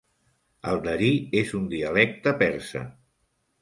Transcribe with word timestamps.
El 0.71 0.81
darí 0.87 1.11
és 1.43 1.53
un 1.61 1.69
dialecte 1.77 2.37
persa. 2.45 2.87